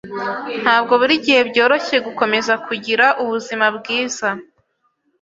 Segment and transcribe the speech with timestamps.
[0.63, 4.29] Ntabwo buri gihe byoroshye gukomeza kugira ubuzima bwiza.